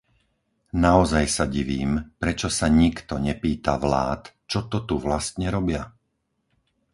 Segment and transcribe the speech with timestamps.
[0.85, 1.91] Naozaj sa divím,
[2.21, 5.83] prečo sa nikto nepýta vlád, čo to tu vlastne robia.